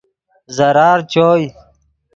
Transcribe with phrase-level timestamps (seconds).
[0.55, 1.45] ضرار چوئے